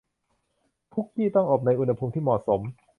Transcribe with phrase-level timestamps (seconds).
[0.93, 2.61] คุกกี้ต้องอบในอุณหภูมิที่เหมาะสม